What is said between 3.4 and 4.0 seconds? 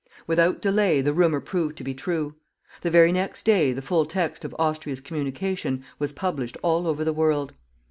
day the